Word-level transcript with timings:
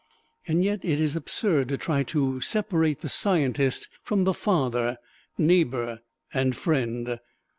Yet 0.47 0.83
it 0.83 0.99
is 0.99 1.15
absurd 1.15 1.67
to 1.67 1.77
try 1.77 2.01
to 2.05 2.41
separate 2.41 3.01
the 3.01 3.07
scientist 3.09 3.87
from 4.01 4.23
the 4.23 4.33
father, 4.33 4.97
neighbor 5.37 5.99
and 6.33 6.57
friend. 6.57 7.19